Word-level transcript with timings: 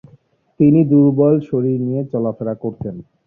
তিনি 0.59 0.79
দূর্বল 0.91 1.35
শরীর 1.49 1.77
নিয়ে 1.87 2.01
চলাফেরা 2.11 2.53
করতেন। 2.63 2.95